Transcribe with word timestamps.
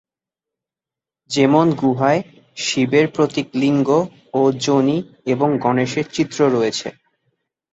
যেমন 1.29 1.65
গুহায় 1.73 2.21
শিবের 2.57 3.05
প্রতীক 3.15 3.47
লিঙ্গ 3.55 3.89
ও 4.33 4.51
যোনি 4.61 4.97
এবং 5.25 5.49
গণেশের 5.57 6.05
চিত্র 6.11 6.39
রয়েছে। 6.49 6.87